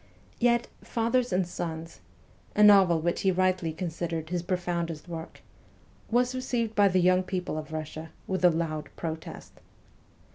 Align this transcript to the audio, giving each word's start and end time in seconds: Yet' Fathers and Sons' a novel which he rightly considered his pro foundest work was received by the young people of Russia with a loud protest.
Yet' 0.39 0.67
Fathers 0.97 1.31
and 1.31 1.45
Sons' 1.47 1.99
a 2.55 2.63
novel 2.63 3.01
which 3.01 3.21
he 3.21 3.31
rightly 3.31 3.71
considered 3.71 4.29
his 4.31 4.41
pro 4.41 4.57
foundest 4.57 5.07
work 5.07 5.43
was 6.09 6.33
received 6.33 6.73
by 6.73 6.87
the 6.87 6.99
young 6.99 7.21
people 7.21 7.55
of 7.55 7.71
Russia 7.71 8.09
with 8.25 8.43
a 8.43 8.49
loud 8.49 8.89
protest. 8.95 9.59